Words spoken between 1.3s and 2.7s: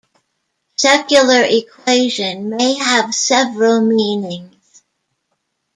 equation"